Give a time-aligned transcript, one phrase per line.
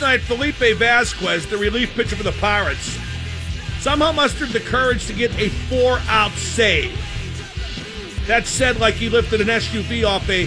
[0.00, 2.98] Night, Felipe Vasquez, the relief pitcher for the Pirates,
[3.80, 6.98] somehow mustered the courage to get a four out save.
[8.26, 10.46] That said, like he lifted an SUV off a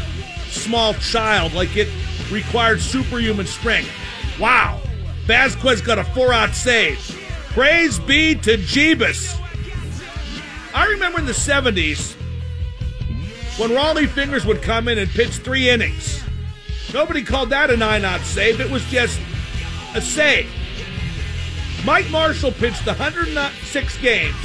[0.50, 1.88] small child, like it
[2.32, 3.92] required superhuman strength.
[4.40, 4.82] Wow.
[5.26, 7.00] Vasquez got a four out save.
[7.50, 9.40] Praise be to Jeebus.
[10.74, 12.16] I remember in the 70s
[13.60, 16.24] when Rollie Fingers would come in and pitch three innings.
[16.94, 18.60] Nobody called that a nine out save.
[18.60, 19.20] It was just
[19.94, 20.50] a save.
[21.86, 24.36] Mike Marshall pitched 106 games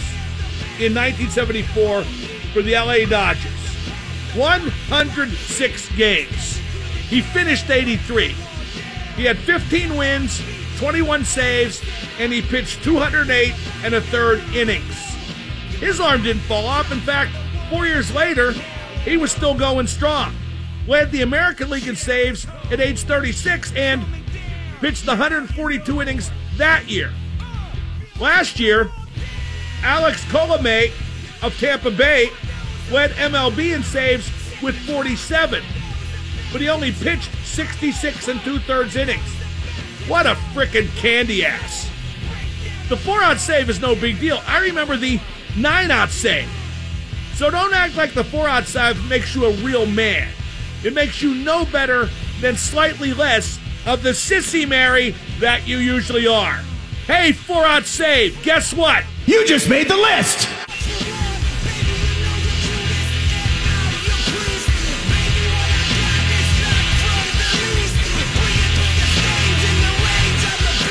[0.78, 2.02] in 1974
[2.52, 3.52] for the LA Dodgers.
[4.34, 6.56] 106 games.
[7.08, 8.34] He finished 83.
[9.16, 10.42] He had 15 wins,
[10.78, 11.82] 21 saves,
[12.18, 13.54] and he pitched 208
[13.84, 14.96] and a third innings.
[15.80, 16.92] His arm didn't fall off.
[16.92, 17.30] In fact,
[17.70, 18.52] four years later,
[19.04, 20.34] he was still going strong.
[20.86, 24.04] Led the American League in saves at age 36 and
[24.80, 27.12] pitched 142 innings that year.
[28.20, 28.90] Last year,
[29.82, 30.90] Alex Colomé
[31.42, 32.30] of Tampa Bay
[32.90, 34.30] led MLB in saves
[34.62, 35.62] with 47,
[36.52, 39.28] but he only pitched 66 and two thirds innings.
[40.06, 41.90] What a frickin' candy ass.
[42.88, 44.40] The four out save is no big deal.
[44.46, 45.20] I remember the
[45.56, 46.48] nine out save.
[47.34, 50.28] So don't act like the four out save makes you a real man.
[50.82, 52.08] It makes you no better
[52.40, 53.58] than slightly less
[53.88, 56.60] of the sissy Mary that you usually are.
[57.06, 58.40] Hey, four out save.
[58.42, 59.02] Guess what?
[59.24, 60.40] You just made the list.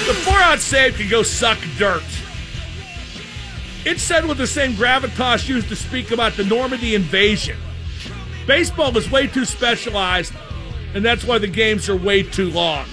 [0.08, 2.02] The four out save can go suck dirt.
[3.86, 7.58] It's said with the same gravitas used to speak about the Normandy invasion.
[8.48, 10.34] Baseball is way too specialized,
[10.94, 12.86] and that's why the games are way too long.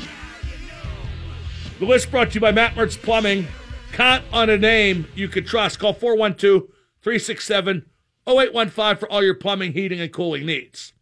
[1.79, 3.47] The list brought to you by Matt Mertz Plumbing.
[3.93, 5.79] Count on a name you can trust.
[5.79, 6.69] Call 412
[7.03, 7.87] 367
[8.27, 10.93] 0815 for all your plumbing, heating, and cooling needs.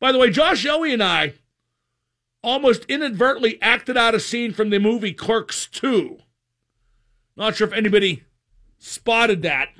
[0.00, 1.34] By the way, Josh Yohe and I
[2.42, 6.18] almost inadvertently acted out a scene from the movie Clerks 2.
[7.36, 8.24] Not sure if anybody
[8.78, 9.70] spotted that.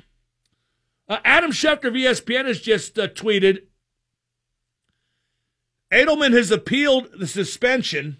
[1.09, 3.66] Uh, Adam Schefter of ESPN has just uh, tweeted
[5.91, 8.17] Edelman has appealed the suspension,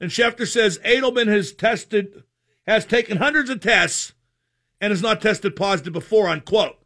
[0.00, 2.24] and Schefter says Edelman has tested,
[2.66, 4.12] has taken hundreds of tests,
[4.80, 6.28] and has not tested positive before.
[6.28, 6.76] Unquote.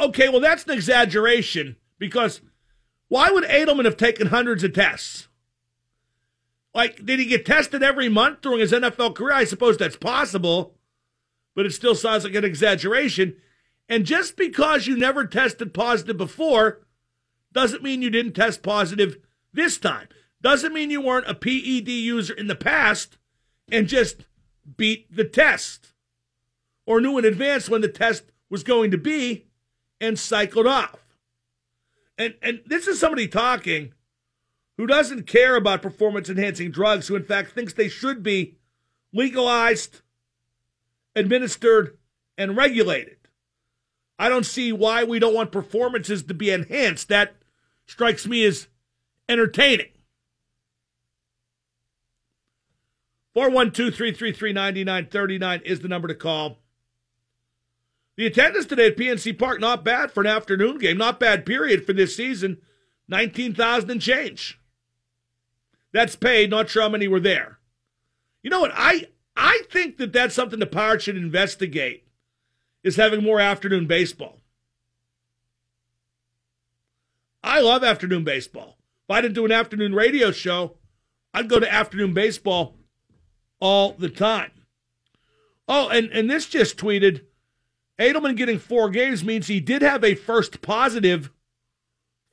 [0.00, 2.40] Okay, well that's an exaggeration because
[3.08, 5.28] why would Edelman have taken hundreds of tests?
[6.74, 9.32] Like, did he get tested every month during his NFL career?
[9.32, 10.74] I suppose that's possible,
[11.54, 13.36] but it still sounds like an exaggeration.
[13.88, 16.85] And just because you never tested positive before
[17.56, 19.16] doesn't mean you didn't test positive
[19.52, 20.08] this time.
[20.42, 23.16] Doesn't mean you weren't a PED user in the past
[23.72, 24.26] and just
[24.76, 25.94] beat the test
[26.84, 29.46] or knew in advance when the test was going to be
[30.00, 30.98] and cycled off.
[32.18, 33.94] And and this is somebody talking
[34.76, 38.58] who doesn't care about performance enhancing drugs, who in fact thinks they should be
[39.14, 40.02] legalized,
[41.14, 41.96] administered,
[42.36, 43.16] and regulated.
[44.18, 47.08] I don't see why we don't want performances to be enhanced.
[47.08, 47.36] That
[47.86, 48.68] strikes me as
[49.28, 49.88] entertaining.
[53.34, 56.58] 412 333 9939 is the number to call.
[58.16, 60.96] The attendance today at PNC Park, not bad for an afternoon game.
[60.96, 62.58] Not bad, period, for this season.
[63.08, 64.58] 19,000 and change.
[65.92, 66.50] That's paid.
[66.50, 67.58] Not sure how many were there.
[68.42, 68.72] You know what?
[68.74, 72.06] I, I think that that's something the Pirates should investigate,
[72.82, 74.40] is having more afternoon baseball.
[77.46, 78.76] I love afternoon baseball.
[79.08, 80.78] If I didn't do an afternoon radio show,
[81.32, 82.74] I'd go to afternoon baseball
[83.60, 84.50] all the time.
[85.68, 87.22] Oh, and, and this just tweeted
[88.00, 91.30] Edelman getting four games means he did have a first positive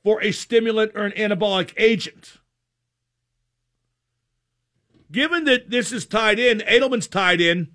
[0.02, 2.38] for a stimulant or an anabolic agent.
[5.12, 7.68] Given that this is tied in, Edelman's tied in,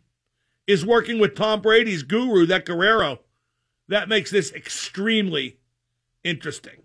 [0.67, 3.21] is working with Tom Brady's guru, that Guerrero.
[3.87, 5.57] That makes this extremely
[6.21, 6.83] interesting.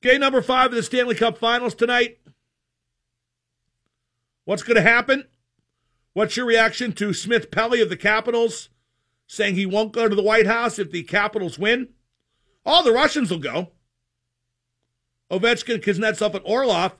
[0.00, 2.18] Game number five of the Stanley Cup Finals tonight.
[4.44, 5.24] What's going to happen?
[6.12, 8.68] What's your reaction to Smith Pelly of the Capitals
[9.26, 11.88] saying he won't go to the White House if the Capitals win?
[12.64, 13.72] All the Russians will go.
[15.30, 16.94] Ovechkin, Kuznetsov, and Orlov.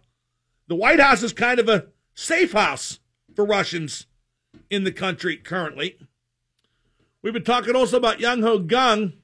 [0.67, 2.99] The White House is kind of a safe house
[3.35, 4.07] for Russians
[4.71, 5.99] in the country currently.
[7.23, 9.15] We've been talking also about Jung Ho Kang,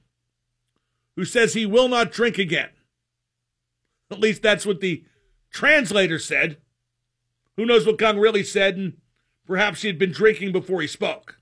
[1.15, 2.69] who says he will not drink again.
[4.11, 5.03] At least that's what the
[5.51, 6.57] translator said.
[7.57, 8.97] Who knows what Kang really said, and
[9.47, 11.39] perhaps he had been drinking before he spoke.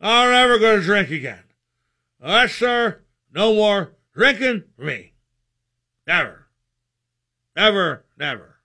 [0.00, 1.44] I'm never going to drink again.
[2.24, 3.02] Yes, sir.
[3.32, 5.12] No more drinking for me.
[6.06, 6.48] Never.
[7.54, 8.56] Never, never.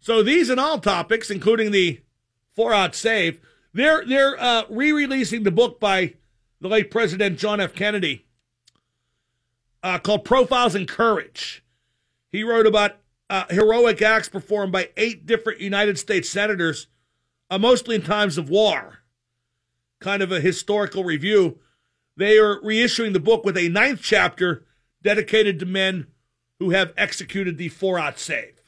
[0.00, 2.00] So these and all topics, including the
[2.56, 3.40] four-out save,
[3.72, 6.14] they're they're uh, re-releasing the book by
[6.60, 7.74] the late President John F.
[7.74, 8.26] Kennedy
[9.82, 11.64] uh, called "Profiles in Courage."
[12.30, 12.96] He wrote about
[13.28, 16.86] uh, heroic acts performed by eight different United States senators,
[17.50, 18.98] uh, mostly in times of war.
[20.00, 21.58] Kind of a historical review.
[22.16, 24.66] They are reissuing the book with a ninth chapter
[25.02, 26.08] dedicated to men
[26.58, 28.60] who have executed the four-out save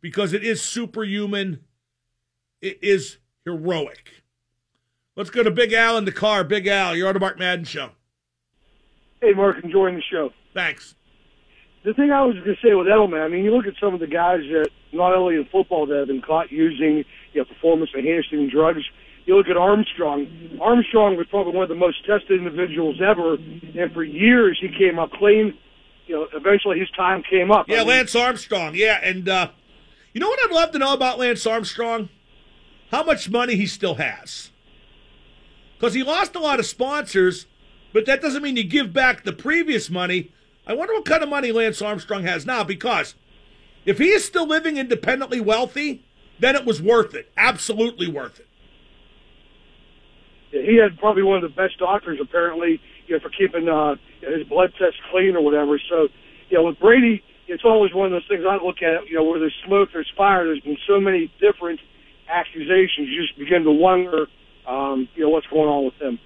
[0.00, 1.60] because it is superhuman.
[2.60, 4.22] It is heroic.
[5.16, 6.44] Let's go to Big Al in the car.
[6.44, 7.90] Big Al, you're on the Mark Madden show.
[9.24, 10.34] Hey, Mark, enjoying the show.
[10.52, 10.94] Thanks.
[11.82, 13.94] The thing I was going to say with Edelman, I mean, you look at some
[13.94, 17.44] of the guys that not only in football that have been caught using you know,
[17.46, 18.82] performance enhancing drugs.
[19.24, 20.26] You look at Armstrong.
[20.60, 24.98] Armstrong was probably one of the most tested individuals ever, and for years he came
[24.98, 25.56] up clean.
[26.06, 27.66] You know, eventually his time came up.
[27.66, 28.74] Yeah, I mean, Lance Armstrong.
[28.74, 29.48] Yeah, and uh,
[30.12, 32.10] you know what I'd love to know about Lance Armstrong?
[32.90, 34.50] How much money he still has.
[35.78, 37.46] Because he lost a lot of sponsors,
[37.94, 40.32] but that doesn't mean you give back the previous money.
[40.66, 43.14] I wonder what kind of money Lance Armstrong has now because
[43.86, 46.04] if he is still living independently wealthy,
[46.40, 47.30] then it was worth it.
[47.36, 48.48] Absolutely worth it.
[50.50, 54.46] He had probably one of the best doctors, apparently, you know, for keeping uh, his
[54.48, 55.78] blood tests clean or whatever.
[55.88, 56.08] So,
[56.48, 59.24] you know, with Brady, it's always one of those things I look at, you know,
[59.24, 60.46] where there's smoke, there's fire.
[60.46, 61.80] There's been so many different
[62.28, 63.08] accusations.
[63.08, 64.26] You just begin to wonder,
[64.66, 66.18] um, you know, what's going on with him.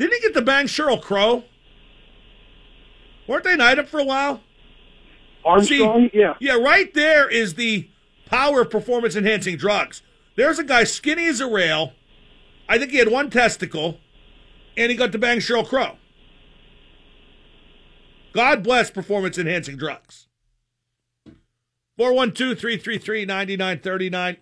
[0.00, 1.44] Didn't he get to bang Sheryl Crow?
[3.28, 4.40] Weren't they knighted for a while?
[5.44, 6.36] Armstrong, See, yeah.
[6.40, 7.86] Yeah, right there is the
[8.24, 10.00] power of performance enhancing drugs.
[10.36, 11.92] There's a guy skinny as a rail.
[12.66, 13.98] I think he had one testicle,
[14.74, 15.98] and he got to bang Sheryl Crow.
[18.32, 20.28] God bless performance enhancing drugs.
[21.98, 24.36] 412 333 9939.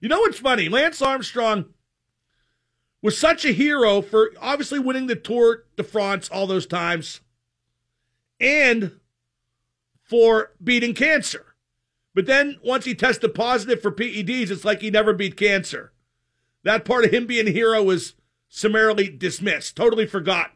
[0.00, 0.70] You know what's funny?
[0.70, 1.66] Lance Armstrong
[3.02, 7.20] was such a hero for obviously winning the Tour de France all those times
[8.40, 8.92] and
[10.02, 11.54] for beating cancer.
[12.14, 15.92] But then once he tested positive for PEDs, it's like he never beat cancer.
[16.62, 18.14] That part of him being a hero was
[18.48, 20.52] summarily dismissed, totally forgotten.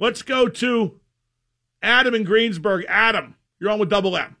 [0.00, 1.00] Let's go to
[1.82, 2.84] Adam in Greensburg.
[2.88, 4.36] Adam, you're on with Double M.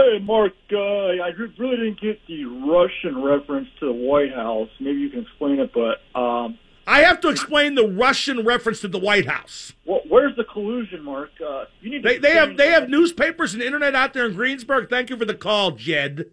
[0.00, 0.52] Hey, Mark.
[0.72, 4.68] Uh, I really didn't get the Russian reference to the White House.
[4.78, 8.88] Maybe you can explain it, but um, I have to explain the Russian reference to
[8.88, 9.72] the White House.
[9.84, 11.30] Well, where's the collusion, Mark?
[11.44, 12.02] Uh, you need.
[12.02, 14.88] They, they have they have newspapers and internet out there in Greensburg.
[14.88, 16.26] Thank you for the call, Jed.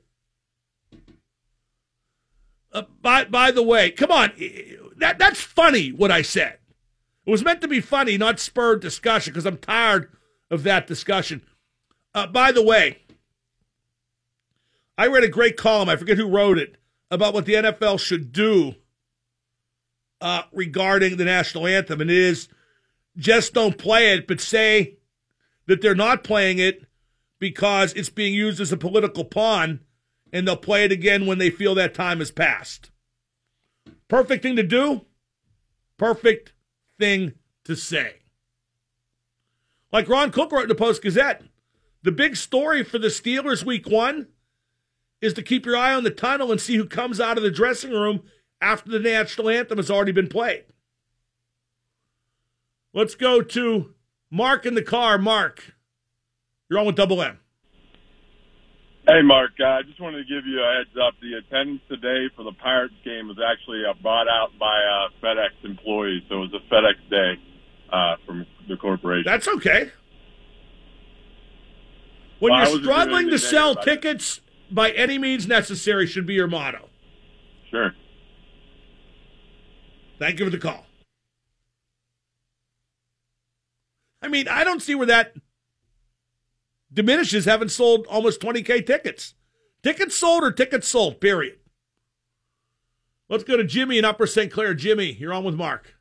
[2.71, 4.31] Uh, by by the way, come on,
[4.97, 5.89] that that's funny.
[5.89, 6.59] What I said.
[7.25, 10.09] It was meant to be funny, not spurred discussion, because I'm tired
[10.49, 11.41] of that discussion.
[12.15, 12.99] Uh, by the way,
[14.97, 16.77] I read a great column, I forget who wrote it,
[17.11, 18.75] about what the NFL should do
[20.21, 22.01] uh, regarding the national anthem.
[22.01, 22.47] And it is
[23.15, 24.97] just don't play it, but say
[25.67, 26.85] that they're not playing it
[27.39, 29.81] because it's being used as a political pawn,
[30.33, 32.89] and they'll play it again when they feel that time has passed.
[34.07, 35.05] Perfect thing to do.
[35.97, 36.53] Perfect
[36.99, 37.33] thing
[37.65, 38.15] to say.
[39.91, 41.43] Like Ron Cook wrote in the Post Gazette,
[42.03, 44.27] the big story for the Steelers week one
[45.21, 47.51] is to keep your eye on the tunnel and see who comes out of the
[47.51, 48.23] dressing room
[48.61, 50.65] after the national anthem has already been played.
[52.93, 53.93] Let's go to
[54.31, 55.17] Mark in the car.
[55.17, 55.75] Mark,
[56.69, 57.39] you're on with Double M.
[59.07, 59.51] Hey, Mark.
[59.59, 61.13] Uh, I just wanted to give you a heads up.
[61.21, 65.63] The attendance today for the Pirates game was actually uh, bought out by uh, FedEx
[65.63, 67.41] employees, so it was a FedEx day
[67.91, 69.23] uh, from the corporation.
[69.25, 69.91] That's okay.
[72.39, 76.89] When Well, you're struggling to sell tickets by any means necessary, should be your motto.
[77.69, 77.93] Sure.
[80.19, 80.85] Thank you for the call.
[84.21, 85.33] I mean, I don't see where that
[86.91, 89.35] diminishes having sold almost 20K tickets.
[89.83, 91.59] Tickets sold or tickets sold, period.
[93.29, 94.51] Let's go to Jimmy in Upper St.
[94.51, 94.73] Clair.
[94.73, 95.95] Jimmy, you're on with Mark.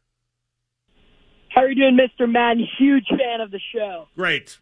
[1.51, 2.31] How are you doing, Mr.
[2.31, 2.67] Madden?
[2.79, 4.09] Huge fan of the show.
[4.15, 4.59] Great.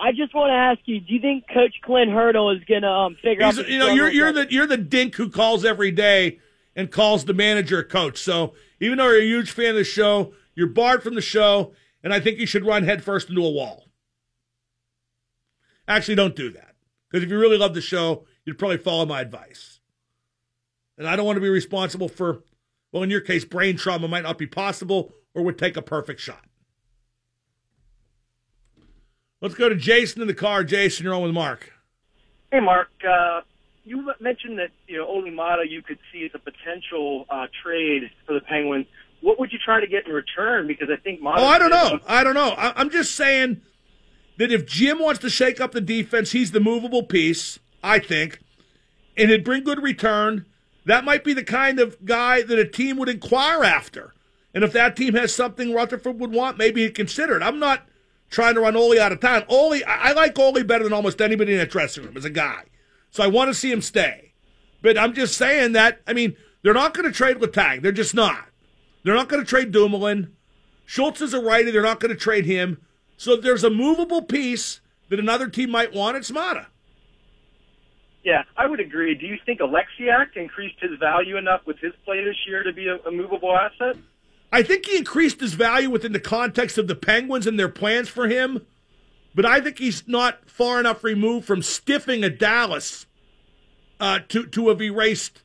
[0.00, 2.88] I just want to ask you: Do you think Coach Clint Hurdle is going to
[2.88, 3.68] um, figure He's, out?
[3.68, 6.38] you know, you're you're the you're the dink who calls every day
[6.74, 8.18] and calls the manager a coach.
[8.18, 11.72] So even though you're a huge fan of the show, you're barred from the show,
[12.02, 13.84] and I think you should run headfirst into a wall.
[15.86, 16.76] Actually, don't do that.
[17.10, 19.80] Because if you really love the show, you'd probably follow my advice.
[20.96, 22.44] And I don't want to be responsible for,
[22.92, 26.20] well, in your case, brain trauma might not be possible or would take a perfect
[26.20, 26.44] shot.
[29.40, 30.64] Let's go to Jason in the car.
[30.64, 31.72] Jason, you're on with Mark.
[32.52, 32.88] Hey, Mark.
[33.08, 33.40] Uh,
[33.84, 38.10] you mentioned that you know Olli Maatta you could see as a potential uh, trade
[38.26, 38.86] for the Penguins.
[39.22, 40.66] What would you try to get in return?
[40.66, 41.40] Because I think Maatta.
[41.40, 42.00] Oh, I don't know.
[42.06, 42.50] I don't know.
[42.50, 43.62] I, I'm just saying
[44.38, 47.58] that if Jim wants to shake up the defense, he's the movable piece.
[47.82, 48.40] I think,
[49.16, 50.44] and it'd bring good return.
[50.84, 54.12] That might be the kind of guy that a team would inquire after.
[54.52, 57.42] And if that team has something Rutherford would want, maybe he'd consider it.
[57.42, 57.86] I'm not
[58.30, 59.44] trying to run Olli out of town.
[59.48, 62.30] Olli, I, I like Olli better than almost anybody in that dressing room as a
[62.30, 62.62] guy.
[63.10, 64.32] So I want to see him stay.
[64.82, 67.82] But I'm just saying that, I mean, they're not going to trade Letang.
[67.82, 68.46] They're just not.
[69.02, 70.34] They're not going to trade Dumoulin.
[70.86, 71.70] Schultz is a righty.
[71.70, 72.80] They're not going to trade him.
[73.16, 76.16] So there's a movable piece that another team might want.
[76.16, 76.66] It's Maatta.
[78.22, 79.14] Yeah, I would agree.
[79.14, 82.86] Do you think Oleksiak increased his value enough with his play this year to be
[82.86, 83.96] a, a movable asset?
[84.52, 88.08] I think he increased his value within the context of the Penguins and their plans
[88.08, 88.66] for him,
[89.34, 93.06] but I think he's not far enough removed from stiffing a Dallas
[94.00, 95.42] uh, to to have erased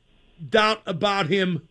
[0.50, 1.67] doubt about him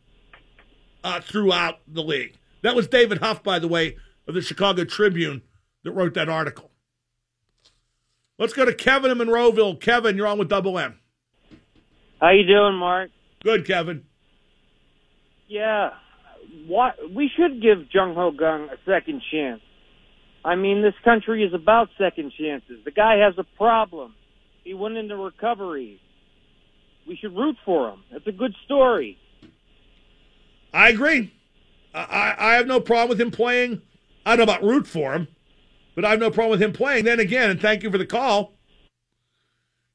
[1.02, 2.38] uh, throughout the league.
[2.62, 3.96] That was David Haugh, by the way,
[4.28, 5.42] of the Chicago Tribune,
[5.82, 6.70] that wrote that article.
[8.38, 9.80] Let's go to Kevin in Monroeville.
[9.80, 10.98] Kevin, you're on with Double M.
[12.20, 13.10] How you doing, Mark?
[13.42, 14.04] Good, Kevin.
[15.46, 15.90] Yeah,
[16.66, 19.60] what we should give Jung Ho Kang a second chance.
[20.44, 22.84] I mean, this country is about second chances.
[22.84, 24.14] The guy has a problem.
[24.62, 26.00] He went into recovery.
[27.06, 28.02] We should root for him.
[28.12, 29.18] That's a good story.
[30.72, 31.32] I agree.
[31.94, 33.80] I, I have no problem with him playing.
[34.26, 35.28] I don't know about root for him,
[35.94, 37.04] but I have no problem with him playing.
[37.04, 38.54] Then again, and thank you for the call.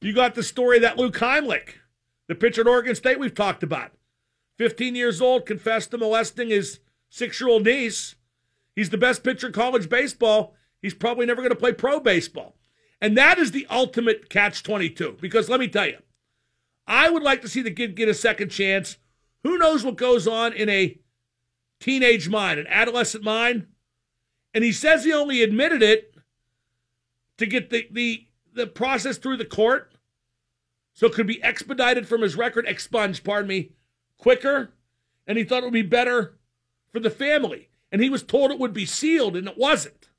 [0.01, 1.73] You got the story that Luke Heimlich,
[2.27, 3.91] the pitcher at Oregon State we've talked about.
[4.59, 8.15] 15 years old, confessed to molesting his six year old niece.
[8.75, 10.53] He's the best pitcher in college baseball.
[10.81, 12.57] He's probably never going to play pro baseball.
[13.01, 15.17] And that is the ultimate catch 22.
[15.21, 15.99] Because let me tell you,
[16.85, 18.97] I would like to see the kid get a second chance.
[19.43, 20.99] Who knows what goes on in a
[21.79, 23.67] teenage mind, an adolescent mind?
[24.53, 26.15] And he says he only admitted it
[27.37, 29.93] to get the, the, the process through the court
[30.93, 33.71] so it could be expedited from his record, expunged, pardon me,
[34.19, 34.69] quicker.
[35.25, 36.37] And he thought it would be better
[36.91, 37.69] for the family.
[37.91, 40.09] And he was told it would be sealed, and it wasn't.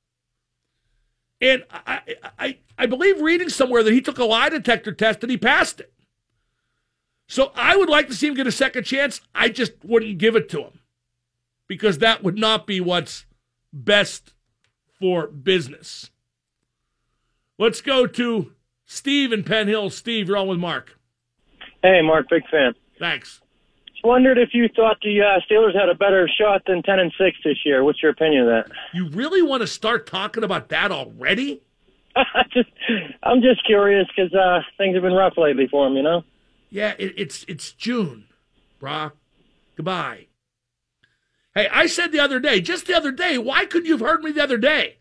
[1.40, 2.00] And I,
[2.38, 5.80] I, I believe reading somewhere that he took a lie detector test and he passed
[5.80, 5.92] it.
[7.28, 9.20] So I would like to see him get a second chance.
[9.34, 10.80] I just wouldn't give it to him
[11.66, 13.24] because that would not be what's
[13.72, 14.34] best
[14.98, 16.10] for business.
[17.58, 18.52] Let's go to
[18.84, 19.88] Steve in Penn Hill.
[19.90, 20.98] Steve, you're on with Mark.
[21.82, 22.74] Hey, Mark, big fan.
[22.98, 23.39] Thanks.
[24.02, 27.36] Wondered if you thought the uh, Steelers had a better shot than ten and six
[27.44, 27.84] this year.
[27.84, 28.72] What's your opinion of that?
[28.94, 31.62] You really want to start talking about that already?
[32.52, 32.70] just,
[33.22, 36.24] I'm just curious because uh, things have been rough lately for them, you know.
[36.70, 38.26] Yeah, it, it's it's June,
[38.80, 39.12] brah.
[39.76, 40.26] Goodbye.
[41.54, 44.22] Hey, I said the other day, just the other day, why couldn't you have heard
[44.22, 44.98] me the other day?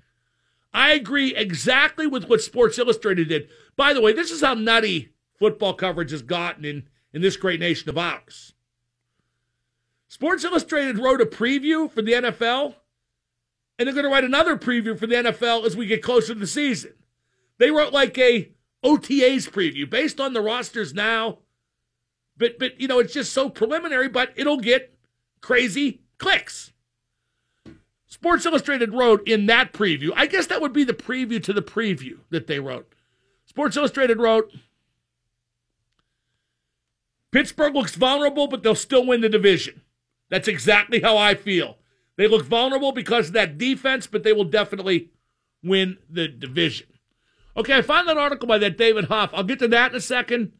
[0.74, 3.50] I agree exactly with what Sports Illustrated did.
[3.76, 7.60] By the way, this is how nutty football coverage has gotten in, in this great
[7.60, 8.54] nation of ours.
[10.20, 12.76] Sports Illustrated wrote a preview for the NFL,
[13.78, 16.40] and they're going to write another preview for the NFL as we get closer to
[16.42, 16.92] the season.
[17.58, 18.52] They wrote like a
[18.84, 21.38] OTAs preview based on the rosters now.
[22.36, 24.94] But but you know, it's just so preliminary, but it'll get
[25.40, 26.74] crazy clicks.
[28.06, 31.62] Sports Illustrated wrote in that preview, I guess that would be the preview to the
[31.62, 32.92] preview that they wrote.
[33.46, 34.52] Sports Illustrated wrote
[37.32, 39.80] Pittsburgh looks vulnerable, but they'll still win the division.
[40.30, 41.78] That's exactly how I feel.
[42.16, 45.10] They look vulnerable because of that defense, but they will definitely
[45.64, 46.88] win the division.
[47.58, 49.30] Okay, I found that article by that David Haugh.
[49.34, 50.52] I'll get to that in a second.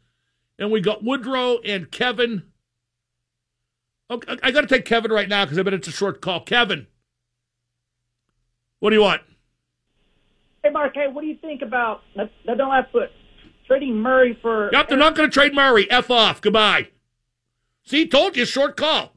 [0.58, 2.42] And we got Woodrow and Kevin.
[4.10, 6.40] Okay, I got to take Kevin right now because I bet it's a short call.
[6.40, 6.86] Kevin,
[8.80, 9.22] what do you want?
[10.62, 13.10] Hey, Mark, hey, what do you think about, I don't have to put,
[13.66, 14.68] trading Murray for.
[14.72, 15.90] Yep, they're not going to trade Murray.
[15.90, 16.42] F off.
[16.42, 16.88] Goodbye.
[17.84, 19.16] See, told you, short call.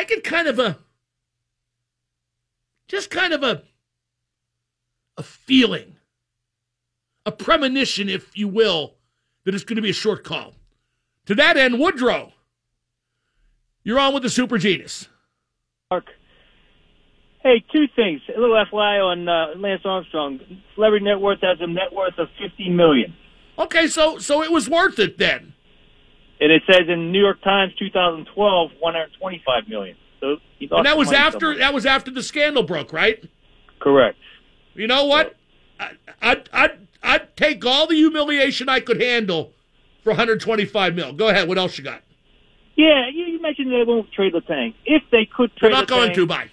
[0.00, 0.78] I get kind of a,
[2.88, 3.64] just kind of a,
[5.18, 5.96] a feeling,
[7.26, 8.94] a premonition, if you will,
[9.44, 10.54] that it's going to be a short call.
[11.26, 12.32] To that end, Woodrow,
[13.84, 15.06] you're on with the Super Genius.
[15.90, 16.06] Mark,
[17.42, 18.22] Hey, two things.
[18.34, 20.40] A little FYI on uh, Lance Armstrong.
[20.76, 23.14] Celebrity net worth has a net worth of fifty million.
[23.58, 25.52] Okay, so so it was worth it then.
[26.40, 29.96] And it says in New York Times 2012, 125 million.
[30.20, 31.58] So And that was after somewhere.
[31.58, 33.22] that was after the scandal broke, right?
[33.80, 34.18] Correct.
[34.74, 35.36] You know what?
[35.78, 39.52] I, I'd, I'd, I'd take all the humiliation I could handle
[40.02, 41.12] for 125 mil.
[41.12, 41.48] Go ahead.
[41.48, 42.02] What else you got?
[42.76, 44.74] Yeah, you, you mentioned they won't trade Letang.
[44.86, 46.50] If they could trade, They're not going to, bye.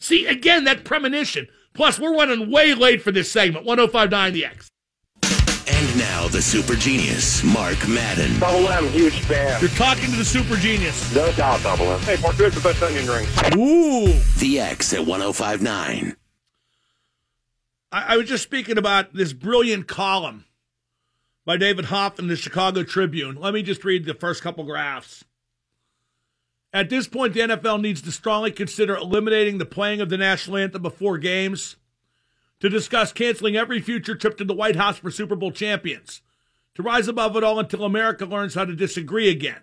[0.00, 1.48] See, again, that premonition.
[1.74, 3.66] Plus, we're running way late for this segment.
[3.66, 4.68] 1059 The X.
[5.98, 8.38] And now the super genius, Mark Madden.
[8.38, 9.60] Double M, huge fan.
[9.60, 11.12] You're talking to the super genius.
[11.12, 11.98] No doubt, Double M.
[12.00, 13.28] Hey, Mark, who's the best onion rings?
[13.56, 14.12] Ooh.
[14.38, 16.16] The X at 1059.
[17.90, 20.44] I, I was just speaking about this brilliant column
[21.44, 23.34] by David Haugh in the Chicago Tribune.
[23.34, 25.24] Let me just read the first couple graphs.
[26.72, 30.58] At this point, the NFL needs to strongly consider eliminating the playing of the national
[30.58, 31.74] anthem before games,
[32.60, 36.22] to discuss canceling every future trip to the White House for Super Bowl champions,
[36.74, 39.60] to rise above it all until America learns how to disagree again.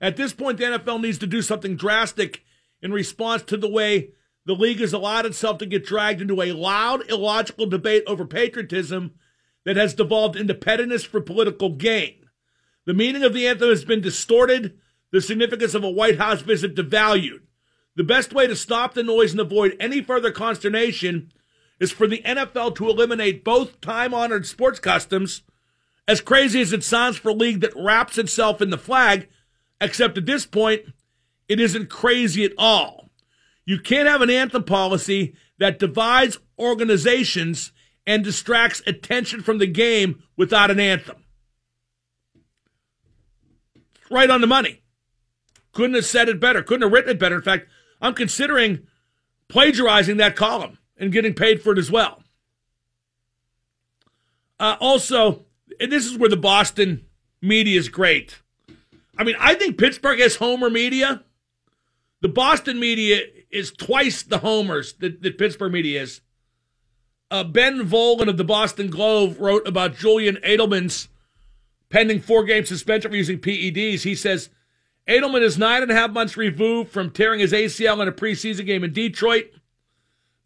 [0.00, 2.44] At this point, the NFL needs to do something drastic
[2.82, 4.10] in response to the way
[4.44, 9.14] the league has allowed itself to get dragged into a loud, illogical debate over patriotism
[9.64, 12.26] that has devolved into pettiness for political gain.
[12.84, 14.78] The meaning of the anthem has been distorted,
[15.10, 17.40] the significance of a White House visit devalued.
[17.96, 21.32] The best way to stop the noise and avoid any further consternation
[21.78, 25.42] is for the NFL to eliminate both time honored sports customs,
[26.08, 29.28] as crazy as it sounds for a league that wraps itself in the flag,
[29.80, 30.82] except at this point,
[31.48, 33.10] it isn't crazy at all.
[33.64, 37.72] You can't have an anthem policy that divides organizations
[38.06, 41.24] and distracts attention from the game without an anthem.
[44.10, 44.82] Right on the money.
[45.72, 46.62] Couldn't have said it better.
[46.62, 47.34] Couldn't have written it better.
[47.34, 47.66] In fact,
[48.00, 48.86] I'm considering
[49.48, 52.22] plagiarizing that column and getting paid for it as well.
[54.58, 55.44] Uh, also,
[55.80, 57.06] and this is where the Boston
[57.42, 58.40] media is great.
[59.18, 61.22] I mean, I think Pittsburgh has homer media.
[62.20, 66.20] The Boston media is twice the homers that, that Pittsburgh media is.
[67.30, 71.08] Uh, ben Volin of the Boston Globe wrote about Julian Edelman's
[71.88, 74.02] pending four game suspension for using PEDs.
[74.02, 74.50] He says
[75.08, 78.66] Edelman is nine and a half months removed from tearing his ACL in a preseason
[78.66, 79.50] game in Detroit.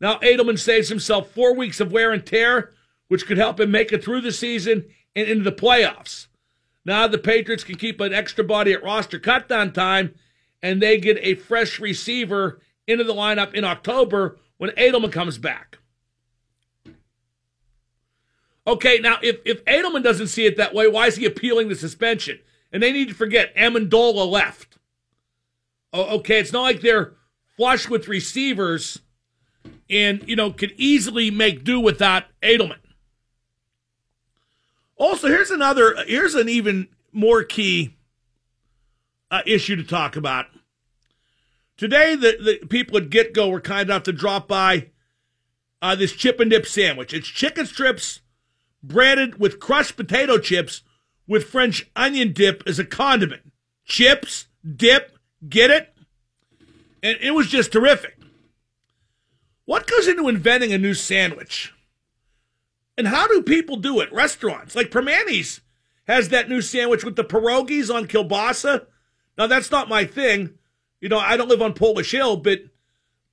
[0.00, 2.72] Now Edelman saves himself four weeks of wear and tear,
[3.08, 6.26] which could help him make it through the season and into the playoffs.
[6.84, 10.14] Now the Patriots can keep an extra body at roster cutdown time,
[10.62, 15.78] and they get a fresh receiver into the lineup in October when Edelman comes back.
[18.66, 21.74] Okay, now if, if Edelman doesn't see it that way, why is he appealing the
[21.74, 22.38] suspension?
[22.72, 24.78] And they need to forget Amendola left.
[25.92, 27.14] Okay, it's not like they're
[27.56, 29.00] flush with receivers
[29.90, 32.79] and, you know, could easily make do without Edelman.
[34.96, 37.96] Also, here's another, here's an even more key
[39.31, 40.46] uh, issue to talk about.
[41.76, 44.90] Today, the, the people at Get Go were kind enough to drop by
[45.81, 47.14] uh, this chip and dip sandwich.
[47.14, 48.20] It's chicken strips
[48.83, 50.83] breaded with crushed potato chips
[51.26, 53.50] with French onion dip as a condiment.
[53.85, 55.94] Chips, dip, get it?
[57.03, 58.19] And it was just terrific.
[59.70, 61.72] What goes into inventing a new sandwich?
[62.98, 64.12] And how do people do it?
[64.12, 65.61] Restaurants like Primanti's
[66.09, 68.87] has that new sandwich with the pierogies on kielbasa.
[69.38, 70.59] Now that's not my thing.
[71.00, 72.62] You know, I don't live on Polish Hill, but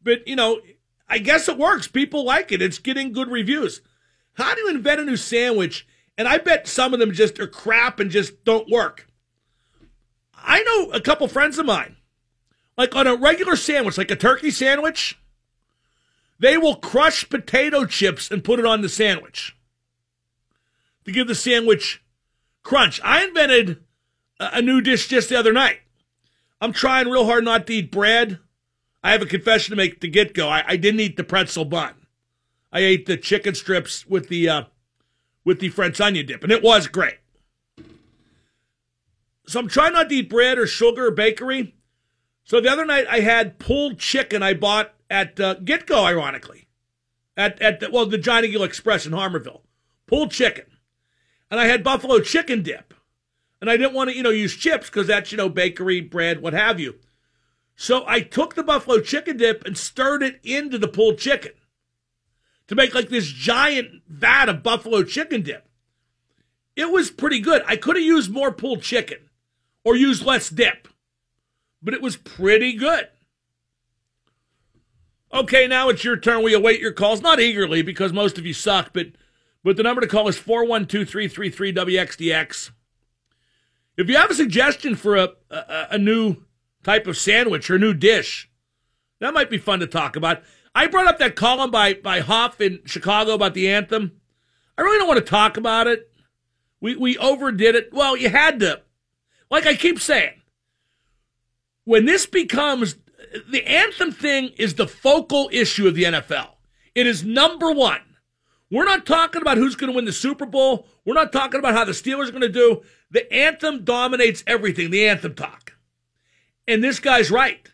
[0.04, 0.62] but you know,
[1.10, 1.88] I guess it works.
[1.88, 2.62] People like it.
[2.62, 3.82] It's getting good reviews.
[4.34, 5.88] How do you invent a new sandwich?
[6.20, 9.08] And I bet some of them just are crap and just don't work.
[10.36, 11.96] I know a couple friends of mine,
[12.78, 15.18] like on a regular sandwich, like a turkey sandwich,
[16.40, 19.56] they will crush potato chips and put it on the sandwich
[21.06, 22.04] to give the sandwich
[22.64, 23.00] crunch.
[23.04, 23.84] I invented
[24.40, 25.80] a new dish just the other night.
[26.60, 28.40] I'm trying real hard not to eat bread.
[29.04, 30.50] I have a confession to make to get go.
[30.50, 31.94] I, I didn't eat the pretzel bun.
[32.72, 34.64] I ate the chicken strips with the uh,
[35.46, 37.20] with the French onion dip, and it was great.
[39.48, 41.74] So I'm trying not to eat bread or sugar or bakery.
[42.44, 46.68] So the other night I had pulled chicken I bought at uh, Get Go, ironically,
[47.36, 49.62] at at the, well the Giant Eagle Express in Harmarville,
[50.06, 50.66] pulled chicken,
[51.50, 52.94] and I had buffalo chicken dip,
[53.62, 56.42] and I didn't want to you know use chips because that's you know bakery bread
[56.42, 56.96] what have you.
[57.76, 61.52] So I took the buffalo chicken dip and stirred it into the pulled chicken
[62.68, 65.68] to make like this giant vat of buffalo chicken dip.
[66.76, 67.64] It was pretty good.
[67.68, 69.30] I could have used more pulled chicken
[69.84, 70.88] or used less dip,
[71.82, 73.08] but it was pretty good.
[75.34, 76.44] Okay, now it's your turn.
[76.44, 79.08] We await your calls, not eagerly because most of you suck, but
[79.64, 82.72] but the number to call is 412-333-WXDX.
[83.98, 86.38] If you have a suggestion for a, a, a new
[86.84, 88.50] type of sandwich or new dish,
[89.20, 90.42] that might be fun to talk about.
[90.74, 94.22] I brought up that column by, by Haugh in Chicago about the anthem.
[94.78, 96.14] I really don't want to talk about it.
[96.80, 97.90] We, we overdid it.
[97.92, 98.84] Well, you had to.
[99.50, 100.42] Like I keep saying,
[101.84, 102.96] when this becomes
[103.50, 106.50] the anthem thing is the focal issue of the NFL.
[106.96, 108.02] It is number one.
[108.70, 110.88] We're not talking about who's going to win the Super Bowl.
[111.06, 112.82] We're not talking about how the Steelers are going to do.
[113.10, 115.74] The anthem dominates everything, the anthem talk.
[116.68, 117.72] And this guy's right.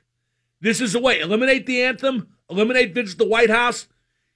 [0.61, 1.19] This is the way.
[1.19, 3.87] Eliminate the anthem, eliminate visits the White House.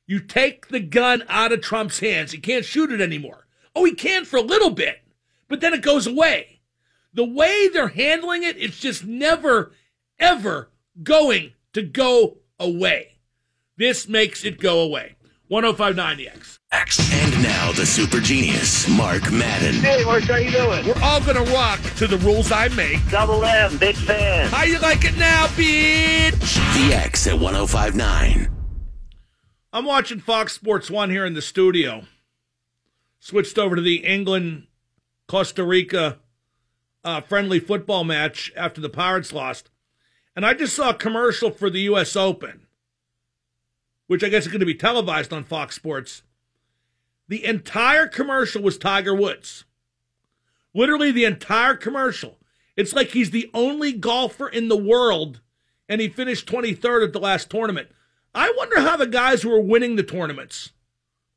[0.07, 2.31] You take the gun out of Trump's hands.
[2.31, 3.45] He can't shoot it anymore.
[3.75, 5.01] Oh, he can for a little bit,
[5.47, 6.61] but then it goes away.
[7.13, 9.73] The way they're handling it, it's just never,
[10.19, 10.69] ever
[11.03, 13.17] going to go away.
[13.77, 15.15] This makes it go away.
[15.49, 16.59] 1059 the X.
[16.71, 17.13] X.
[17.13, 19.75] And now the super genius, Mark Madden.
[19.75, 20.85] Hey, Mark, how you doing?
[20.85, 22.99] We're all going to rock to the rules I make.
[23.09, 24.49] Double M, big fan.
[24.49, 26.55] How you like it now, bitch?
[26.73, 28.49] The X at 1059.
[29.71, 32.03] I'm watching Fox Sports 1 here in the studio.
[33.19, 34.67] Switched over to the England
[35.27, 36.19] Costa Rica
[37.03, 39.69] uh, friendly football match after the Pirates lost.
[40.37, 42.15] And I just saw a commercial for the U.S.
[42.15, 42.67] Open,
[44.05, 46.21] which I guess is going to be televised on Fox Sports.
[47.27, 49.65] The entire commercial was Tiger Woods.
[50.75, 52.37] Literally the entire commercial.
[52.75, 55.41] It's like he's the only golfer in the world,
[55.89, 57.89] and he finished 23rd at the last tournament.
[58.35, 60.71] I wonder how the guys who are winning the tournaments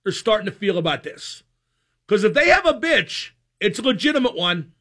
[0.05, 1.43] are starting to feel about this.
[2.07, 4.73] Because if they have a bitch, it's a legitimate one.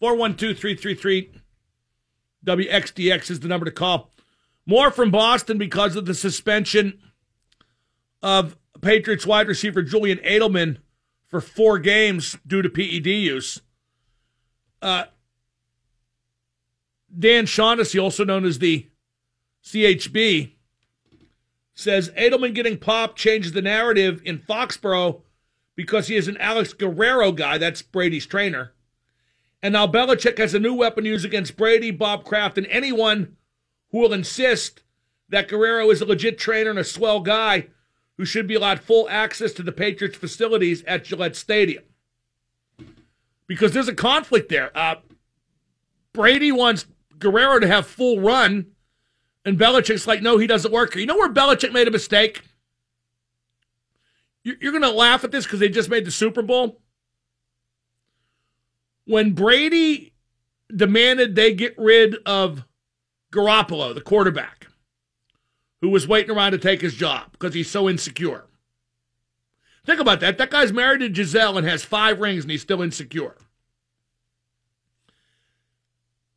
[0.00, 1.32] 412 333
[2.44, 4.10] WXDX is the number to call.
[4.66, 6.98] More from Boston because of the suspension
[8.22, 10.78] of Patriots wide receiver Julian Edelman
[11.26, 13.60] for four games due to PED use.
[14.80, 15.04] Uh,
[17.16, 18.86] Dan Shaughnessy, also known as the
[19.64, 20.52] CHB,
[21.74, 25.22] says Edelman getting popped changes the narrative in Foxborough
[25.74, 27.56] because he is an Alex Guerrero guy.
[27.58, 28.72] That's Brady's trainer.
[29.62, 33.36] And now Belichick has a new weapon to use against Brady, Bob Kraft, and anyone
[33.90, 34.82] who will insist
[35.28, 37.66] that Guerrero is a legit trainer and a swell guy
[38.16, 41.84] who should be allowed full access to the Patriots facilities at Gillette Stadium.
[43.46, 44.76] Because there's a conflict there.
[44.76, 44.96] Uh,
[46.12, 46.86] Brady wants
[47.18, 48.66] Guerrero to have full run,
[49.44, 51.00] and Belichick's like, no, he doesn't work here.
[51.00, 52.42] You know where Belichick made a mistake?
[54.44, 56.80] You're going to laugh at this because they just made the Super Bowl
[59.08, 60.12] when Brady
[60.74, 62.64] demanded they get rid of
[63.32, 64.66] Garoppolo, the quarterback,
[65.80, 68.44] who was waiting around to take his job because he's so insecure.
[69.86, 70.36] Think about that.
[70.36, 73.36] That guy's married to Gisele and has five rings and he's still insecure.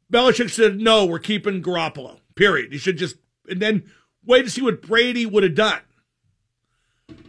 [0.10, 2.72] Belichick said, no, we're keeping Garoppolo, period.
[2.72, 3.18] He should just,
[3.50, 3.84] and then
[4.26, 5.82] wait to see what Brady would have done.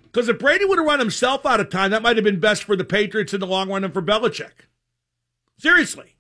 [0.05, 2.62] Because if Brady would have run himself out of time, that might have been best
[2.62, 4.68] for the Patriots in the long run and for Belichick.
[5.62, 6.16] Seriously.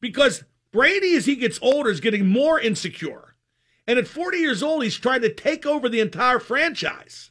[0.00, 0.42] Because
[0.72, 3.36] Brady, as he gets older, is getting more insecure.
[3.86, 7.30] And at 40 years old, he's trying to take over the entire franchise.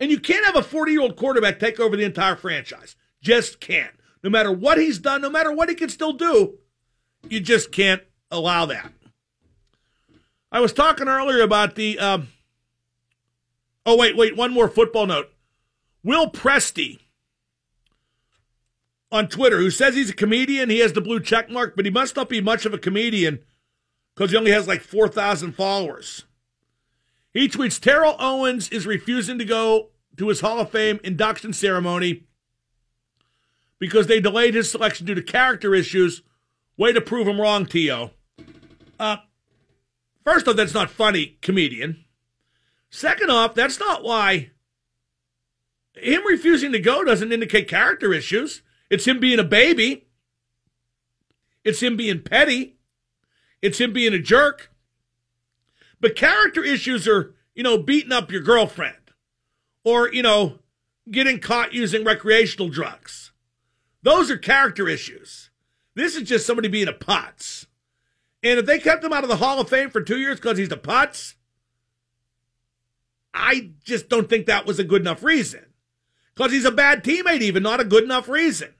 [0.00, 2.96] And you can't have a 40 year old quarterback take over the entire franchise.
[3.22, 3.94] Just can't.
[4.24, 6.58] No matter what he's done, no matter what he can still do,
[7.28, 8.02] you just can't
[8.32, 8.92] allow that.
[10.50, 11.96] I was talking earlier about the.
[12.00, 12.28] Um,
[13.86, 15.30] oh, wait, wait, one more football note.
[16.02, 16.98] Will Presty
[19.10, 20.70] on Twitter who says he's a comedian.
[20.70, 23.40] He has the blue check mark, but he must not be much of a comedian
[24.14, 26.24] because he only has like 4,000 followers.
[27.32, 32.24] He tweets Terrell Owens is refusing to go to his Hall of Fame induction ceremony
[33.78, 36.22] because they delayed his selection due to character issues.
[36.78, 38.10] Way to prove him wrong, T.O.
[38.98, 39.16] Uh,
[40.24, 42.04] first off, that's not funny, comedian.
[42.90, 44.50] Second off, that's not why
[45.94, 48.62] him refusing to go doesn't indicate character issues.
[48.90, 50.06] It's him being a baby.
[51.64, 52.76] It's him being petty.
[53.62, 54.70] It's him being a jerk.
[56.00, 59.12] But character issues are, you know, beating up your girlfriend
[59.84, 60.60] or, you know,
[61.10, 63.32] getting caught using recreational drugs.
[64.02, 65.50] Those are character issues.
[65.94, 67.66] This is just somebody being a putz.
[68.42, 70.58] And if they kept him out of the Hall of Fame for two years because
[70.58, 71.34] he's a putz,
[73.34, 75.64] I just don't think that was a good enough reason.
[76.34, 78.74] Because he's a bad teammate, even, not a good enough reason.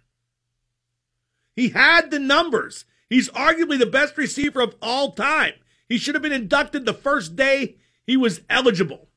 [1.56, 2.84] He had the numbers.
[3.08, 5.54] He's arguably the best receiver of all time.
[5.88, 9.08] He should have been inducted the first day he was eligible.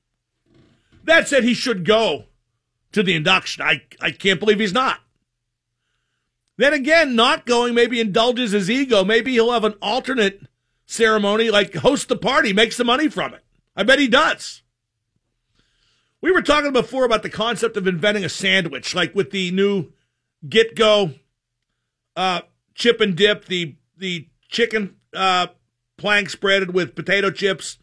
[1.04, 2.26] That said, he should go
[2.92, 3.64] to the induction.
[3.64, 5.02] I, I can't believe he's not.
[6.58, 9.04] Then again, not going maybe indulges his ego.
[9.04, 10.42] Maybe he'll have an alternate
[10.86, 13.44] ceremony, like host the party, make some money from it.
[13.76, 14.62] I bet he does.
[16.22, 19.94] We were talking before about the concept of inventing a sandwich, like with the new
[20.48, 21.14] Get Go
[22.20, 22.42] uh,
[22.76, 25.48] chip and dip, the the chicken uh,
[25.96, 27.78] plank spreaded with potato chips,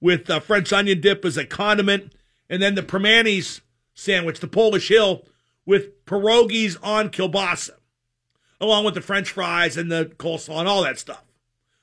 [0.00, 2.14] with uh, French onion dip as a condiment,
[2.48, 3.60] and then the Primanti's
[3.92, 5.26] sandwich, the Polish Hill,
[5.66, 7.72] with pierogies on kielbasa,
[8.58, 11.24] along with the French fries and the coleslaw and all that stuff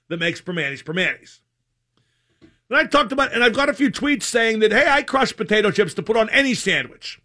[0.08, 1.42] that makes Primanti's Primanti's.
[2.68, 5.38] And I talked about, and I've got a few tweets saying that, hey, I crush
[5.38, 7.22] potato chips to put on any sandwich.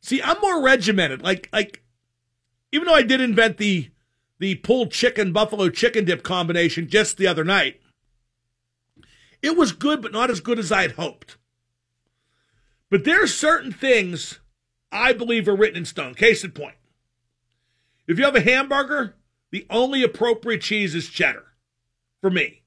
[0.00, 1.20] See, I'm more regimented.
[1.20, 1.82] Like, like,
[2.72, 3.90] even though I did invent the
[4.38, 7.80] the pulled chicken buffalo chicken dip combination just the other night,
[9.42, 11.36] it was good, but not as good as I had hoped.
[12.90, 14.40] But there are certain things
[14.90, 16.14] I believe are written in stone.
[16.14, 16.76] Case in point,
[18.06, 19.14] if you have a hamburger,
[19.50, 21.46] the only appropriate cheese is cheddar
[22.20, 22.62] for me.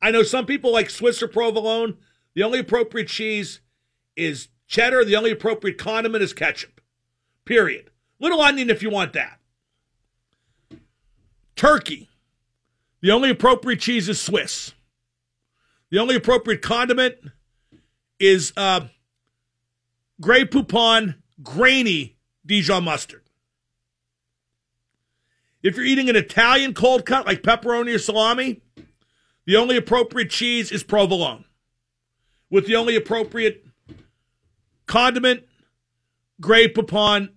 [0.00, 1.96] I know some people like Swiss or provolone.
[2.34, 3.60] The only appropriate cheese
[4.14, 5.04] is cheddar.
[5.04, 6.80] The only appropriate condiment is ketchup.
[7.44, 7.90] Period.
[8.20, 9.38] Little onion if you want that.
[11.56, 12.08] Turkey.
[13.00, 14.72] The only appropriate cheese is Swiss.
[15.90, 17.14] The only appropriate condiment
[18.18, 18.86] is uh,
[20.20, 23.22] Grey Poupon grainy Dijon mustard.
[25.62, 28.62] If you're eating an Italian cold cut like pepperoni or salami,
[29.44, 31.44] the only appropriate cheese is provolone,
[32.50, 33.64] with the only appropriate
[34.86, 35.44] condiment,
[36.40, 37.30] Grey Poupon,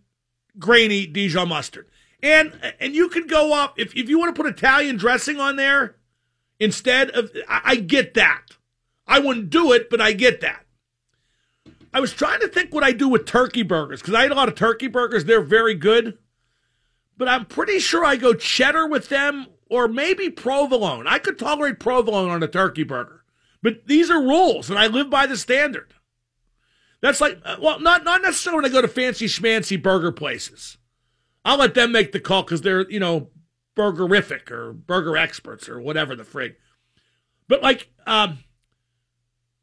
[0.61, 1.87] grainy Dijon mustard.
[2.23, 5.55] And and you could go up if, if you want to put Italian dressing on
[5.57, 5.97] there
[6.59, 8.43] instead of I, I get that.
[9.07, 10.65] I wouldn't do it, but I get that.
[11.93, 14.35] I was trying to think what I do with turkey burgers because I eat a
[14.35, 15.25] lot of turkey burgers.
[15.25, 16.17] They're very good,
[17.17, 21.07] but I'm pretty sure I go cheddar with them or maybe provolone.
[21.07, 23.23] I could tolerate provolone on a turkey burger,
[23.61, 25.93] but these are rules, and I live by the standard.
[27.01, 30.77] That's like, uh, well, not not necessarily when I go to fancy schmancy burger places.
[31.43, 33.29] I'll let them make the call because they're, you know,
[33.75, 36.55] burgerific or burger experts or whatever the frig.
[37.47, 38.39] But like um,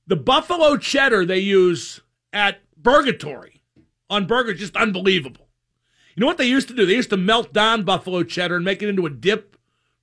[0.07, 2.01] the buffalo cheddar they use
[2.33, 3.61] at Burgatory
[4.11, 5.49] on burger, just unbelievable.
[6.15, 6.85] You know what they used to do?
[6.85, 9.57] They used to melt down buffalo cheddar and make it into a dip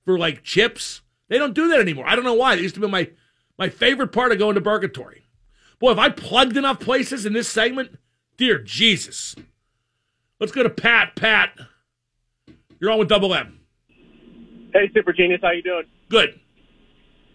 [0.04, 1.02] for like chips.
[1.28, 2.08] They don't do that anymore.
[2.08, 2.54] I don't know why.
[2.54, 3.10] It used to be my
[3.58, 5.22] my favorite part of going to Burgatory.
[5.78, 7.96] Boy, if I plugged enough places in this segment,
[8.36, 9.36] dear Jesus.
[10.40, 11.16] Let's go to Pat.
[11.16, 11.50] Pat,
[12.80, 13.60] you're on with Double M.
[14.72, 15.84] Hey, Super Genius, how you doing?
[16.08, 16.40] Good.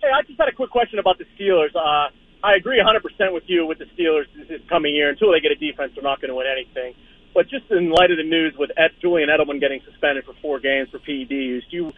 [0.01, 1.75] Hey, I just had a quick question about the Steelers.
[1.75, 2.09] Uh,
[2.43, 5.09] I agree 100% with you with the Steelers this coming year.
[5.09, 6.93] Until they get a defense, they're not going to win anything.
[7.33, 10.59] But just in light of the news with Ed, Julian Edelman getting suspended for four
[10.59, 11.93] games for PED use, do you,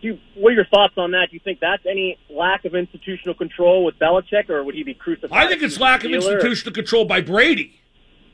[0.00, 1.28] do you, what are your thoughts on that?
[1.30, 4.94] Do you think that's any lack of institutional control with Belichick, or would he be
[4.94, 5.32] crucified?
[5.32, 7.80] I think it's lack of institutional control by Brady.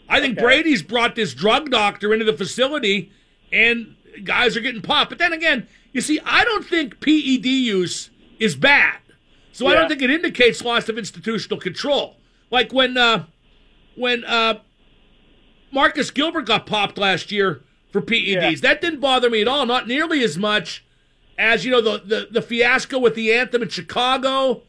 [0.09, 0.43] I think Okay.
[0.43, 3.13] Brady's brought this drug doctor into the facility,
[3.53, 5.11] and guys are getting popped.
[5.11, 8.99] But then again, you see, I don't think PED use is bad,
[9.53, 12.17] so I don't think it indicates loss of institutional control.
[12.51, 13.27] Like when uh,
[13.95, 14.61] when uh,
[15.71, 19.67] Marcus Gilbert got popped last year for PEDs, that didn't bother me at all.
[19.67, 20.85] Not nearly as much
[21.41, 24.63] as you know the the, the fiasco with the anthem in Chicago,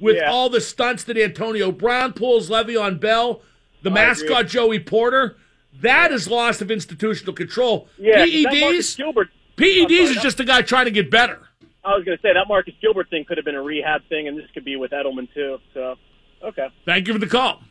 [0.00, 0.30] with Yeah.
[0.30, 3.42] all the stunts that Antonio Brown pulls, Le'Veon Bell,
[3.82, 4.48] the I mascot agree.
[4.50, 5.36] Joey Porter.
[5.80, 7.88] That is loss of institutional control.
[7.98, 9.28] Yeah, 'cause that Marcus PEDs, Gilbert.
[9.56, 11.40] PEDs sorry, is just a guy trying to get better.
[11.84, 14.26] I was going to say that Marcus Gilbert thing could have been a rehab thing,
[14.28, 15.58] and this could be with Edelman too.
[15.74, 15.96] So,
[16.42, 16.68] okay.
[16.86, 17.62] Thank you for the call.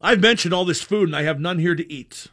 [0.00, 2.28] I've mentioned all this food and I have none here to eat.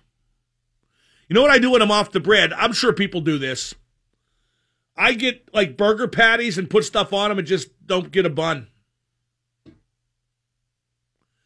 [1.31, 2.51] You know what I do when I'm off the bread?
[2.51, 3.73] I'm sure people do this.
[4.97, 8.29] I get like burger patties and put stuff on them and just don't get a
[8.29, 8.67] bun.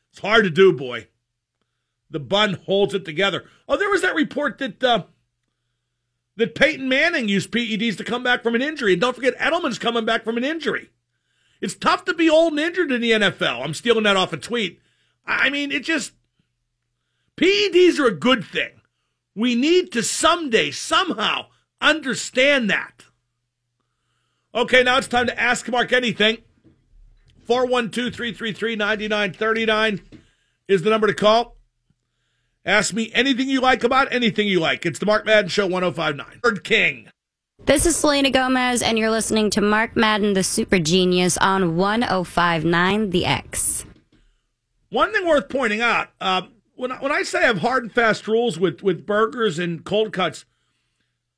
[0.09, 1.09] It's hard to do, boy.
[2.09, 3.45] The bun holds it together.
[3.69, 5.03] Oh, there was that report that uh,
[6.35, 9.77] that Peyton Manning used PEDs to come back from an injury, and don't forget Edelman's
[9.77, 10.89] coming back from an injury.
[11.61, 13.63] It's tough to be old and injured in the NFL.
[13.63, 14.81] I'm stealing that off a tweet.
[15.27, 16.13] I mean, it just
[17.37, 18.74] PEDs are a good thing.
[19.35, 21.47] We need to someday, somehow,
[21.81, 23.03] understand that.
[24.53, 26.37] Okay, now it's time to ask Mark anything.
[27.43, 30.01] 412 333 9939
[30.67, 31.57] is the number to call.
[32.65, 34.85] Ask me anything you like about anything you like.
[34.85, 36.39] It's the Mark Madden Show 1059.
[36.41, 37.09] Bird King.
[37.65, 43.09] This is Selena Gomez, and you're listening to Mark Madden, the Super Genius, on 1059
[43.11, 43.85] The X.
[44.89, 46.43] One thing worth pointing out uh,
[46.75, 49.83] when, I, when I say I have hard and fast rules with, with burgers and
[49.83, 50.45] cold cuts,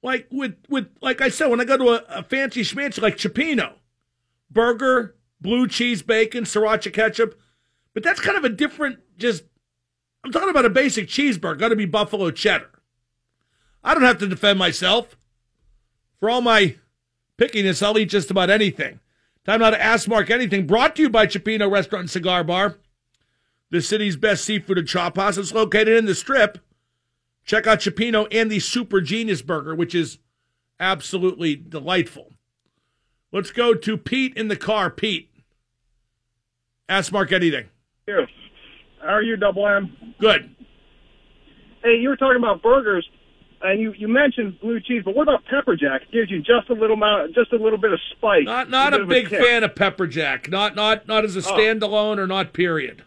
[0.04, 3.18] like with, with like I said, when I go to a, a fancy schmancy like
[3.18, 3.76] Cioppino,
[4.50, 7.40] burger, blue cheese, bacon, sriracha ketchup,
[7.94, 9.44] but that's kind of a different, just,
[10.24, 12.82] I'm talking about a basic cheeseburger, got to be buffalo cheddar.
[13.84, 15.16] I don't have to defend myself.
[16.20, 16.76] For all my
[17.38, 19.00] pickiness, I'll eat just about anything.
[19.46, 20.68] Time now to ask Mark anything.
[20.68, 22.78] Brought to you by Cioppino Restaurant and Cigar Bar,
[23.70, 25.38] the city's best seafood and chop house.
[25.38, 26.60] It's located in the Strip.
[27.46, 30.20] Check out Cioppino and the Super Genius Burger, which is
[30.80, 32.32] absolutely delightful.
[33.32, 34.90] Let's go to Pete in the car.
[34.90, 35.30] Pete,
[36.90, 37.66] ask Mark anything.
[38.08, 38.28] Yes.
[39.02, 39.96] How are you, Double M?
[40.20, 40.54] Good.
[41.84, 43.08] Hey, you were talking about burgers,
[43.62, 46.02] and you, you mentioned blue cheese, but what about pepper jack?
[46.04, 48.44] It gives you just a little amount, just a little bit of spice.
[48.46, 49.42] Not not a of big kick.
[49.42, 50.50] fan of pepper jack.
[50.50, 51.58] Not not not as a Oh.
[51.58, 53.04] standalone or not period.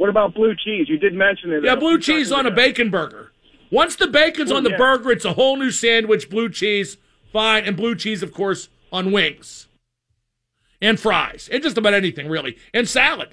[0.00, 0.86] What about blue cheese?
[0.88, 1.62] You did mention it.
[1.62, 2.56] Yeah, blue cheese on a ago.
[2.56, 3.32] bacon burger.
[3.70, 4.78] Once the bacon's Oh, on the yeah.
[4.78, 6.30] burger, it's a whole new sandwich.
[6.30, 6.96] Blue cheese,
[7.30, 9.68] fine, and blue cheese, of course, on wings
[10.80, 13.28] and fries and just about anything really, and salad.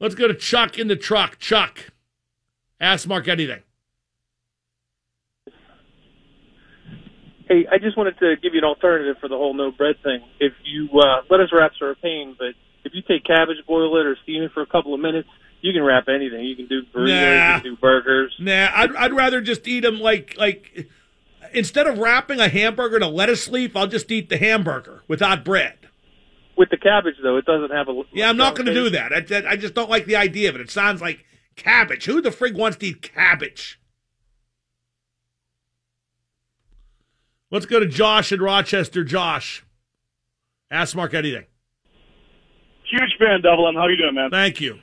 [0.00, 1.38] Let's go to Chuck in the truck.
[1.38, 1.90] Chuck,
[2.80, 3.60] ask Mark anything.
[7.50, 10.20] Hey, I just wanted to give you an alternative for the whole no bread thing.
[10.40, 14.06] If you uh, lettuce wraps are a pain, but if you take cabbage, boil it,
[14.06, 15.28] or steam it for a couple of minutes,
[15.60, 16.44] you can wrap anything.
[16.44, 17.54] You can do burritos, Nah.
[17.56, 18.34] you can do burgers.
[18.38, 20.88] Nah, I'd, I'd rather just eat them like like
[21.52, 25.44] instead of wrapping a hamburger in a lettuce leaf, I'll just eat the hamburger without
[25.44, 25.78] bread.
[26.56, 28.02] With the cabbage, though, it doesn't have a.
[28.12, 29.12] Yeah, I'm not going to do that.
[29.12, 30.60] I, I just don't like the idea of it.
[30.60, 31.24] It sounds like
[31.56, 32.04] cabbage.
[32.04, 33.80] Who the frig wants to eat cabbage?
[37.50, 39.02] Let's go to Josh in Rochester.
[39.04, 39.64] Josh,
[40.70, 41.44] ask Mark anything.
[42.94, 43.74] Huge fan, Double M.
[43.74, 44.30] How you doing, man?
[44.30, 44.78] Thank you.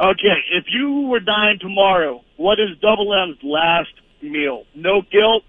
[0.00, 4.64] Okay, if you were dying tomorrow, what is Double M's last meal?
[4.74, 5.44] No guilt,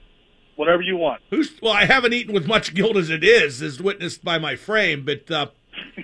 [0.58, 1.22] whatever you want.
[1.32, 1.74] Who's well?
[1.74, 5.06] I haven't eaten with much guilt as it is, as witnessed by my frame.
[5.06, 5.48] But uh,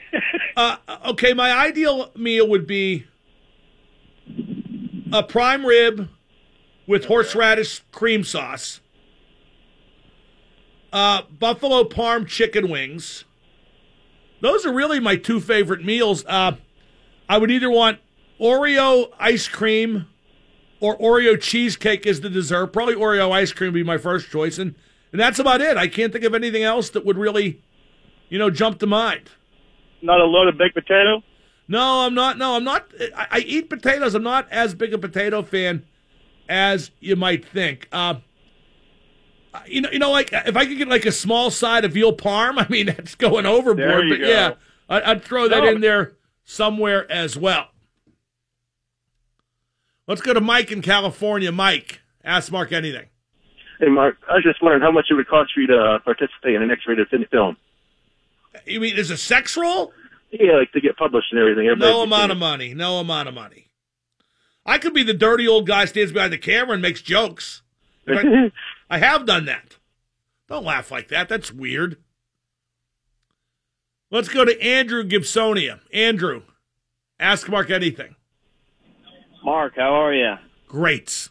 [0.58, 0.78] uh,
[1.10, 3.06] okay, my ideal meal would be
[5.14, 6.10] a prime rib
[6.88, 8.80] with horseradish cream sauce,
[10.92, 13.26] uh, buffalo parm chicken wings.
[14.42, 16.26] Those are really my two favorite meals.
[16.26, 16.54] Uh,
[17.28, 18.00] I would either want
[18.40, 20.08] Oreo ice cream
[20.80, 22.68] or Oreo cheesecake as the dessert.
[22.68, 24.76] Probably Oreo ice cream would be my first choice, and
[25.12, 25.78] and that's about it.
[25.78, 27.62] I can't think of anything else that would really,
[28.30, 29.30] you know, jump to mind.
[30.02, 31.24] Not a loaded baked potato?
[31.68, 32.38] No, I'm not.
[32.38, 32.88] No, I'm not.
[33.16, 34.16] I, I eat potatoes.
[34.16, 35.86] I'm not as big a potato fan
[36.48, 37.88] as you might think.
[37.92, 38.16] Uh,
[39.68, 42.16] you know, you know, like if I could get like a small side of veal
[42.16, 43.78] parm, I mean that's going overboard.
[43.90, 44.28] There you but go.
[44.30, 44.54] yeah,
[44.90, 45.70] I, I'd throw that No.
[45.70, 47.68] in there somewhere as well.
[50.08, 51.52] Let's go to Mike in California.
[51.52, 53.08] Mike, ask Mark anything.
[53.80, 56.00] Hey, Mark, I was just wondering how much it would cost for you to uh,
[56.00, 57.58] participate in an X-rated film.
[58.66, 59.92] You mean as a sex role?
[60.32, 61.68] Yeah, like to get published and everything.
[61.68, 62.74] Everybody No amount of money.
[62.74, 63.68] No amount of money.
[64.66, 67.62] I could be the dirty old guy stands behind the camera and makes jokes.
[68.08, 68.56] In fact,
[68.90, 69.78] I have done that.
[70.48, 71.28] Don't laugh like that.
[71.30, 71.98] That's weird.
[74.10, 75.82] Let's go to Andrew Gibsonia.
[75.94, 76.44] Andrew,
[77.20, 78.16] ask Mark anything.
[79.44, 80.36] Mark, how are you?
[80.68, 81.30] Great.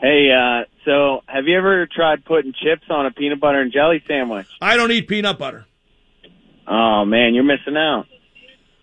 [0.00, 4.02] Hey, uh, so have you ever tried putting chips on a peanut butter and jelly
[4.06, 4.46] sandwich?
[4.60, 5.66] I don't eat peanut butter.
[6.68, 8.06] Oh man, you're missing out.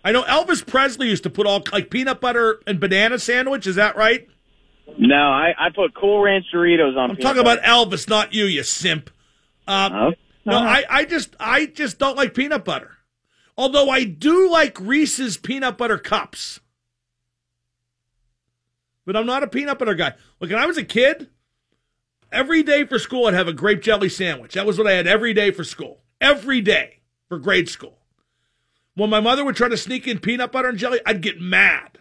[0.04, 3.66] I know Elvis Presley used to put all like peanut butter and banana sandwich.
[3.66, 4.28] Is that right?
[4.98, 7.10] No, I, I put Cool Ranch Doritos on.
[7.10, 7.60] I'm talking butter.
[7.60, 9.10] about Elvis, not you, you simp.
[9.66, 10.12] Uh, Oh.
[10.46, 12.98] No, I, I just I just don't like peanut butter.
[13.58, 16.60] Although I do like Reese's peanut butter cups.
[19.04, 20.12] But I'm not a peanut butter guy.
[20.38, 21.30] Look, when I was a kid,
[22.30, 24.54] every day for school I'd have a grape jelly sandwich.
[24.54, 26.02] That was what I had every day for school.
[26.20, 27.98] Every day for grade school.
[28.94, 31.98] When my mother would try to sneak in peanut butter and jelly, I'd get mad.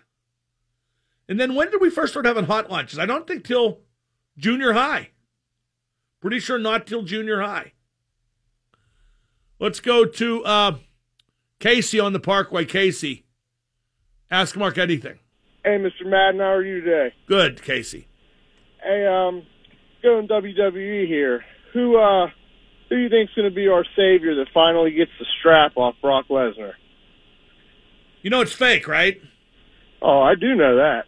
[1.27, 2.99] And then when did we first start having hot lunches?
[2.99, 3.79] I don't think till
[4.37, 5.09] junior high.
[6.21, 7.73] Pretty sure not till junior high.
[9.59, 10.77] Let's go to uh,
[11.59, 12.65] Casey on the Parkway.
[12.65, 13.25] Casey,
[14.29, 15.19] ask Mark anything.
[15.63, 16.05] Hey, Mr.
[16.05, 17.13] Madden, how are you today?
[17.25, 18.07] Good, Casey.
[18.83, 19.43] Hey, um,
[20.03, 21.43] going WWE here.
[21.73, 22.27] Who, uh,
[22.89, 25.95] who do you think's going to be our savior that finally gets the strap off
[26.01, 26.73] Brock Lesnar?
[28.21, 29.19] You know it's fake, right?
[30.01, 31.05] Oh, I do know that.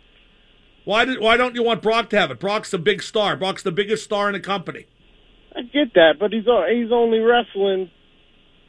[0.87, 2.39] Why did why don't you want Brock to have it?
[2.39, 3.35] Brock's the big star.
[3.35, 4.85] Brock's the biggest star in the company.
[5.53, 7.91] I get that, but he's uh, he's only wrestling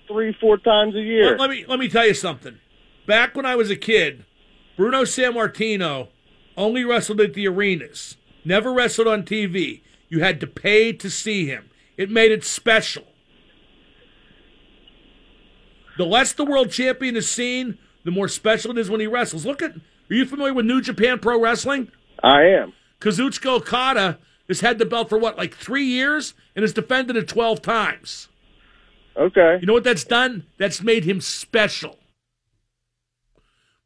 [0.09, 1.31] three, four times a year.
[1.31, 2.59] Let, let me let me tell you something.
[3.07, 4.25] Back when I was a kid,
[4.77, 6.09] Bruno Sammartino
[6.57, 8.17] only wrestled at the arenas.
[8.45, 9.83] Never wrestled on TV.
[10.09, 11.71] You had to pay to see him.
[11.97, 13.05] It made it special.
[15.97, 19.47] The less the world champion is seen, the more special it is when he wrestles.
[19.47, 19.77] Look at
[20.11, 21.93] are you familiar with New Japan Pro Wrestling?
[22.23, 22.73] I am.
[23.01, 27.29] Kazuchika Okada has had the belt for what, like three years, and has defended it
[27.29, 28.29] twelve times.
[29.17, 29.59] Okay.
[29.61, 30.47] You know what that's done?
[30.59, 31.99] That's made him special.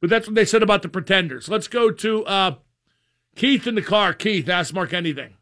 [0.00, 1.48] But that's what they said about the pretenders.
[1.48, 2.54] Let's go to uh,
[3.36, 4.12] Keith in the car.
[4.12, 5.34] Keith, ask Mark anything.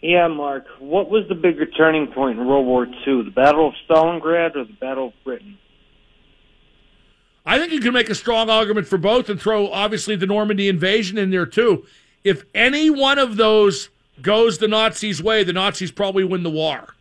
[0.00, 0.66] Yeah, Mark.
[0.80, 4.64] What was the bigger turning point in World War II, the Battle of Stalingrad or
[4.64, 5.56] the Battle of Britain?
[7.44, 10.68] I think you can make a strong argument for both and throw obviously the Normandy
[10.68, 11.86] invasion in there too.
[12.22, 13.90] If any one of those
[14.22, 16.94] goes the Nazis' way, the Nazis probably win the war.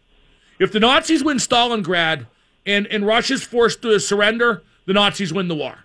[0.60, 2.28] If the Nazis win Stalingrad
[2.66, 5.78] and, and Russia's forced to surrender, the Nazis win the war.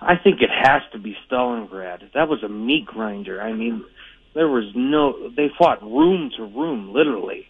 [0.00, 2.12] I think it has to be Stalingrad.
[2.12, 3.40] That was a meat grinder.
[3.40, 3.84] I mean,
[4.34, 5.30] there was no.
[5.34, 7.48] They fought room to room, literally.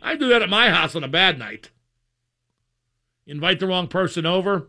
[0.00, 1.70] I do that at my house on a bad night.
[3.26, 4.68] Invite the wrong person over.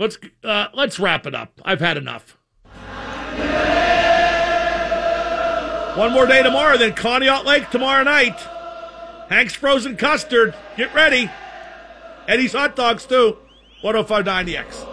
[0.00, 1.60] Let's uh, let's wrap it up.
[1.62, 2.38] I've had enough.
[5.94, 8.40] One more day tomorrow, then Conneaut Lake tomorrow night.
[9.28, 10.54] Hank's frozen custard.
[10.78, 11.30] Get ready.
[12.26, 13.36] Eddie's hot dogs too.
[13.82, 14.86] 1059 The X.